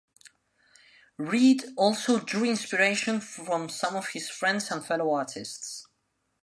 Reed 1.19 1.63
also 1.77 2.17
drew 2.17 2.49
inspiration 2.49 3.19
from 3.21 3.69
some 3.69 3.95
of 3.95 4.07
his 4.13 4.31
friends 4.31 4.71
and 4.71 4.83
fellow 4.83 5.11
artists. 5.13 5.85